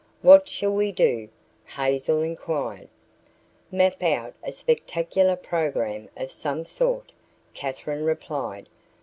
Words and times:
"What 0.23 0.49
shall 0.49 0.73
we 0.73 0.91
do?" 0.91 1.29
Hazel 1.63 2.23
inquired. 2.23 2.87
"Map 3.71 4.01
out 4.01 4.33
a 4.43 4.51
spectacular 4.51 5.35
program 5.35 6.09
of 6.17 6.31
some 6.31 6.65
sort," 6.65 7.11
Katherine 7.53 8.03
replied. 8.03 8.67